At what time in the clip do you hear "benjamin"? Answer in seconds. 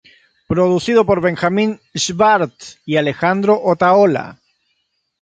1.21-1.79